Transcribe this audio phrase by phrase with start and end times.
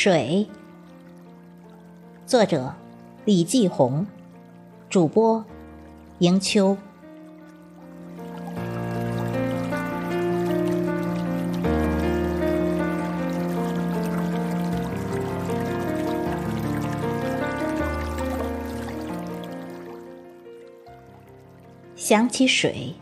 [0.00, 0.46] 水，
[2.24, 2.72] 作者
[3.24, 4.06] 李继红，
[4.88, 5.44] 主播
[6.20, 6.76] 迎秋。
[21.96, 22.94] 想起水，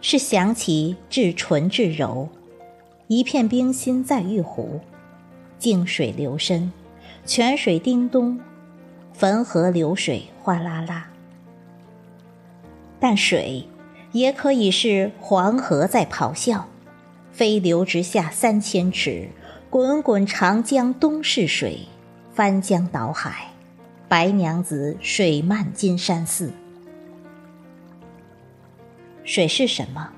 [0.00, 2.28] 是想起至纯至柔，
[3.06, 4.80] 一片冰心在玉壶。
[5.64, 6.70] 静水流深，
[7.24, 8.38] 泉水叮咚，
[9.18, 11.08] 汾河流水哗啦啦。
[13.00, 13.66] 但水
[14.12, 16.68] 也可以是黄河在咆哮，
[17.32, 19.30] 飞流直下三千尺，
[19.70, 21.88] 滚滚长江东逝水，
[22.34, 23.48] 翻江倒海，
[24.06, 26.52] 白娘子水漫金山寺。
[29.24, 30.10] 水是什么？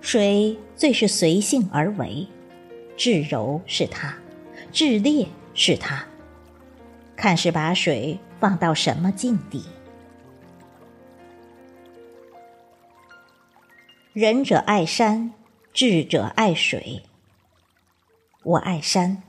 [0.00, 2.26] 水最是随性而为，
[2.96, 4.12] 至柔是它。
[4.72, 6.04] 炽烈是它，
[7.16, 9.64] 看是把水放到什么境地。
[14.12, 15.32] 仁者爱山，
[15.72, 17.02] 智者爱水。
[18.42, 19.22] 我爱山，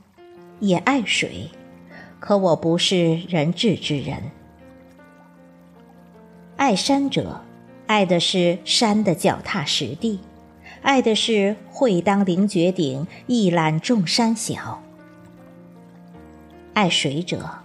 [0.60, 1.50] 也爱水，
[2.18, 4.30] 可我不是仁智之人。
[6.56, 7.42] 爱山者，
[7.86, 10.20] 爱的是山的脚踏实地，
[10.82, 14.82] 爱的是会当凌绝顶，一览众山小。
[16.80, 17.58] 爱水者，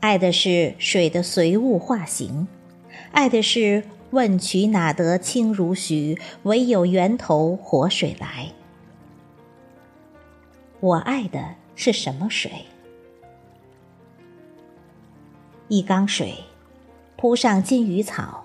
[0.00, 2.48] 爱的是水的随物化形，
[3.12, 8.50] 爱的是问渠哪得清如许，唯有源头活水来。
[10.80, 12.50] 我爱的是什么水？
[15.68, 16.34] 一缸水，
[17.16, 18.44] 铺上金鱼草，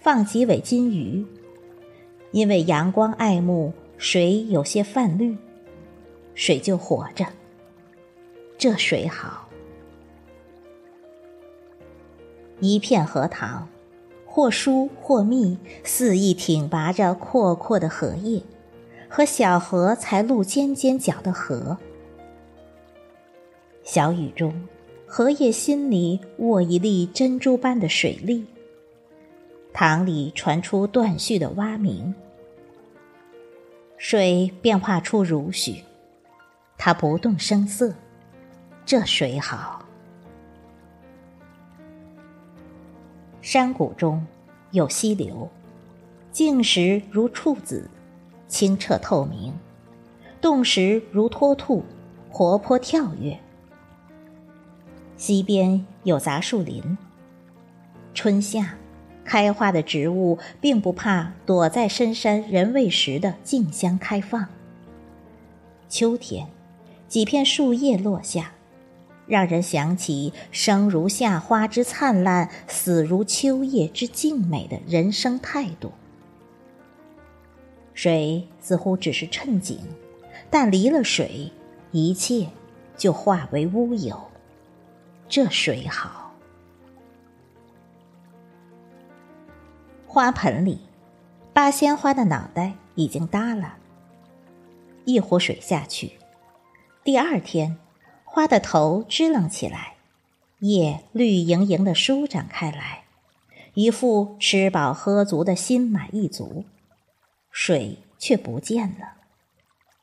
[0.00, 1.24] 放几尾金鱼，
[2.32, 5.38] 因为阳光爱慕，水有些泛绿，
[6.34, 7.24] 水就活着。
[8.60, 9.48] 这水好，
[12.58, 13.66] 一片荷塘，
[14.26, 18.42] 或疏或密，肆意挺拔着阔阔的荷叶，
[19.08, 21.78] 和小荷才露尖尖角的荷。
[23.82, 24.52] 小雨中，
[25.06, 28.44] 荷叶心里握一粒珍珠般的水粒。
[29.72, 32.14] 塘里传出断续的蛙鸣，
[33.96, 35.82] 水变化出如许，
[36.76, 37.94] 它不动声色。
[38.90, 39.84] 这水好，
[43.40, 44.26] 山谷中
[44.72, 45.48] 有溪流，
[46.32, 47.88] 静时如处子，
[48.48, 49.52] 清澈透明；
[50.40, 51.84] 动时如脱兔，
[52.32, 53.38] 活泼跳跃。
[55.16, 56.98] 溪边有杂树林，
[58.12, 58.74] 春夏
[59.24, 64.48] 开花的植物并不怕躲在深山人未识的竞相开放。
[65.88, 66.48] 秋天，
[67.06, 68.50] 几片树叶落下。
[69.30, 75.92] 让人想起生如夏花之灿烂，死如秋叶之静美的人生态度。
[77.94, 79.78] 水似乎只是衬景，
[80.50, 81.52] 但离了水，
[81.92, 82.48] 一切
[82.96, 84.20] 就化为乌有。
[85.28, 86.34] 这水好。
[90.08, 90.80] 花盆里，
[91.52, 93.76] 八仙花的脑袋已经耷了。
[95.04, 96.18] 一壶水下去，
[97.04, 97.78] 第二天。
[98.32, 99.94] 花的头支棱起来，
[100.60, 103.02] 叶绿莹莹的舒展开来，
[103.74, 106.64] 一副吃饱喝足的心满意足。
[107.50, 109.14] 水却不见了，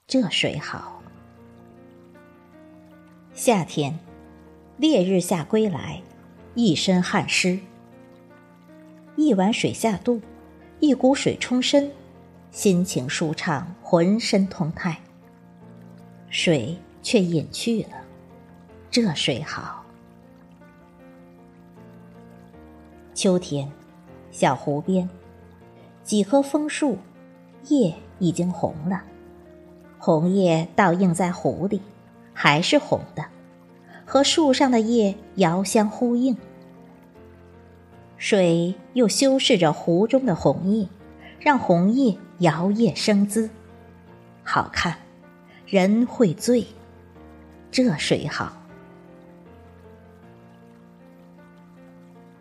[0.06, 1.02] 这水好。
[3.34, 3.98] 夏天，
[4.76, 6.02] 烈日下归来，
[6.54, 7.58] 一身汗湿。
[9.16, 10.20] 一碗水下肚，
[10.82, 11.90] 一股水冲身，
[12.52, 15.00] 心情舒畅，浑身通泰。
[16.30, 18.04] 水却隐去了。
[19.00, 19.86] 这水好。
[23.14, 23.72] 秋天，
[24.32, 25.08] 小湖边，
[26.04, 26.98] 几棵枫树，
[27.68, 29.04] 叶已经红了，
[30.00, 31.80] 红叶倒映在湖里，
[32.34, 33.24] 还是红的，
[34.04, 36.36] 和树上的叶遥相呼应。
[38.18, 40.88] 水又修饰着湖中的红叶，
[41.40, 43.48] 让红叶摇曳生姿，
[44.44, 44.98] 好看，
[45.68, 46.66] 人会醉。
[47.70, 48.64] 这水好。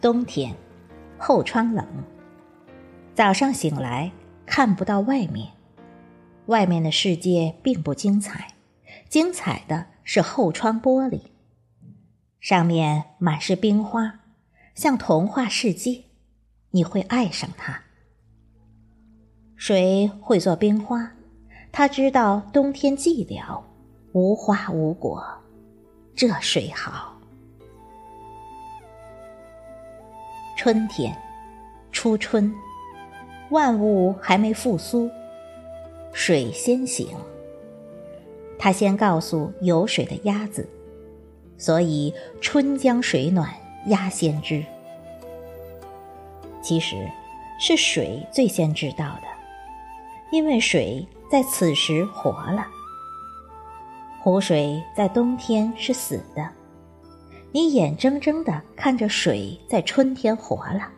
[0.06, 0.54] 冬天，
[1.18, 1.84] 后窗冷。
[3.12, 4.12] 早上醒来
[4.46, 5.48] 看不到外面，
[6.46, 8.54] 外面的世界并不精彩，
[9.08, 11.22] 精彩的是后窗玻璃，
[12.38, 14.20] 上面满是冰花，
[14.76, 16.04] 像童话世界，
[16.70, 17.82] 你会爱上它。
[19.56, 21.14] 谁会做冰花？
[21.72, 23.60] 他知道冬天寂寥，
[24.12, 25.20] 无花无果，
[26.14, 27.15] 这水好。
[30.66, 31.16] 春天，
[31.92, 32.52] 初春，
[33.50, 35.08] 万物还没复苏，
[36.12, 37.06] 水先醒。
[38.58, 40.68] 它先告诉有水的鸭子，
[41.56, 43.48] 所以春江水暖
[43.86, 44.64] 鸭先知。
[46.60, 46.96] 其实，
[47.60, 49.28] 是水最先知道的，
[50.32, 52.66] 因为水在此时活了。
[54.20, 56.50] 湖水在冬天是死的，
[57.56, 60.90] 你眼睁睁的看着水在春天活了，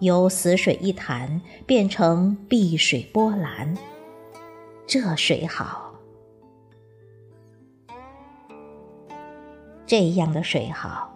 [0.00, 3.74] 由死水一潭变成碧水波澜，
[4.86, 5.94] 这水好。
[9.86, 11.10] 这样的水好，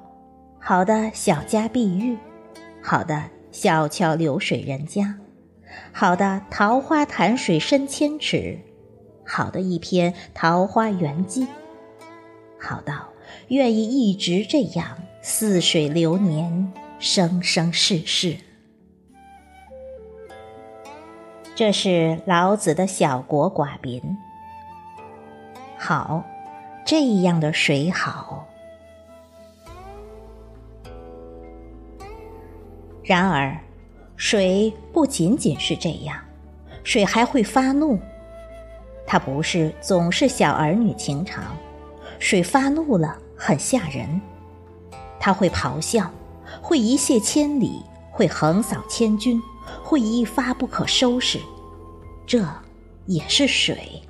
[0.59, 2.17] 好的小家碧玉，
[2.83, 5.15] 好的小桥流水人家，
[5.93, 8.59] 好的桃花潭水深千尺，
[9.27, 11.47] 好的一篇桃花源记，
[12.59, 13.12] 好到
[13.49, 18.37] 愿意一直这样似水流年，生生世世。
[21.55, 24.01] 这是老子的小国寡民。
[25.77, 26.25] 好，
[26.85, 28.47] 这样的水好。
[33.05, 33.59] 然而，
[34.17, 36.17] 水不仅仅是这样，
[36.85, 37.99] 水还会发怒。
[39.05, 41.45] 它不是总是小儿女情长，
[42.19, 44.21] 水发怒了很吓人。
[45.19, 46.09] 它会咆哮，
[46.63, 49.43] 会一泻千里，会横扫千军，
[49.83, 51.41] 会一发不可收拾。
[52.25, 52.47] 这
[53.07, 54.01] 也是水，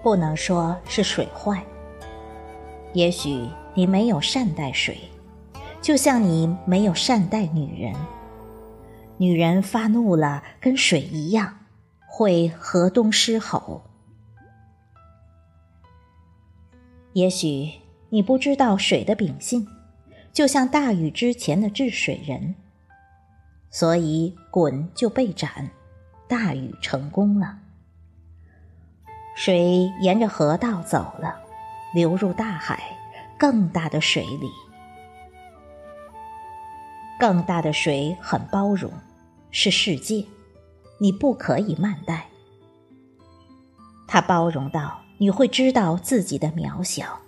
[0.00, 1.60] 不能说是水坏。
[2.92, 4.96] 也许你没有善待水。
[5.80, 7.94] 就像你没有善待女人，
[9.16, 11.58] 女人发怒了，跟水一样，
[12.08, 13.82] 会河东狮吼。
[17.18, 17.72] 也许
[18.10, 19.66] 你不知道水的秉性，
[20.32, 22.54] 就像大禹之前的治水人，
[23.70, 25.68] 所以鲧就被斩，
[26.28, 27.58] 大禹成功了。
[29.34, 31.40] 水沿着河道走了，
[31.92, 32.96] 流入大海，
[33.36, 34.48] 更大的水里。
[37.18, 38.92] 更大的水很包容，
[39.50, 40.24] 是世界，
[41.00, 42.28] 你不可以慢待。
[44.06, 47.18] 它包容到你会知道自己的渺小，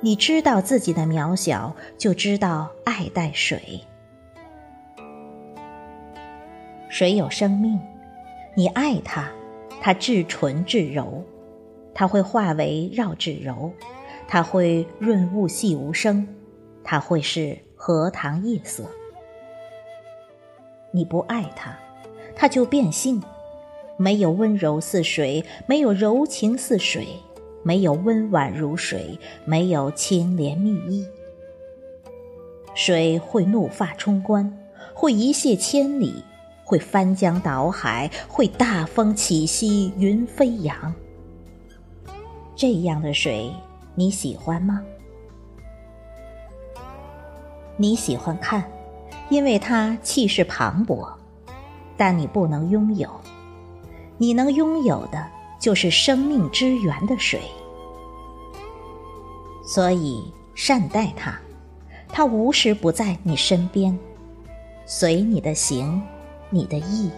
[0.00, 3.80] 你知道自己的渺小，就知道爱戴水。
[6.88, 7.78] 水有生命，
[8.56, 9.30] 你爱它，
[9.80, 11.24] 它至纯至柔，
[11.94, 13.72] 它会化为绕至柔，
[14.26, 16.26] 它会润物细无声，
[16.84, 17.58] 它会是。
[17.80, 18.90] 荷塘夜色，
[20.90, 21.78] 你不爱它，
[22.34, 23.22] 它就变性。
[23.98, 27.08] 没有温柔似水，没有柔情似水，
[27.64, 31.04] 没有温婉如水，没有清莲蜜意。
[32.74, 34.56] 水会怒发冲冠，
[34.94, 36.22] 会一泻千里，
[36.64, 40.94] 会翻江倒海，会大风起兮云飞扬。
[42.54, 43.52] 这样的水，
[43.96, 44.80] 你喜欢吗？
[47.76, 48.62] 你喜欢看，
[49.28, 51.12] 因为它气势磅礴，
[51.96, 53.10] 但你不能拥有。
[54.18, 55.26] 你能拥有的，
[55.58, 57.40] 就是生命之源的水。
[59.64, 61.38] 所以善待它，
[62.08, 63.98] 它无时不在你身边，
[64.84, 66.02] 随你的行，
[66.50, 67.10] 你的意。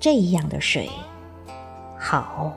[0.00, 0.88] 这样的水，
[1.98, 2.52] 好。